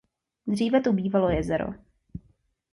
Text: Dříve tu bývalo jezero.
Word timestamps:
Dříve 0.47 0.81
tu 0.81 0.93
bývalo 0.93 1.29
jezero. 1.29 1.73